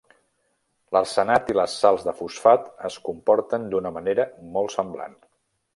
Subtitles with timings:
[0.95, 4.27] L'arsenat i les sals de fosfat es comporten d'una manera
[4.57, 5.19] molt semblant.